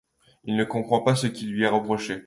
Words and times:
Il 0.45 0.55
ne 0.55 0.63
comprend 0.63 1.01
pas 1.03 1.13
ce 1.13 1.27
qui 1.27 1.45
lui 1.45 1.61
est 1.61 1.67
reproché. 1.67 2.19